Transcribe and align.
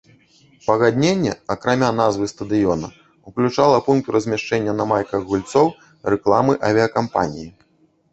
Пагадненне, 0.67 1.33
акрамя 1.55 1.89
назвы 1.97 2.25
стадыёна, 2.31 2.87
уключала 3.31 3.77
пункт 3.89 4.09
размяшчэнні 4.15 4.73
на 4.79 4.87
майках 4.93 5.29
гульцоў 5.35 5.67
рэкламы 6.15 6.57
авіякампаніі. 6.71 7.47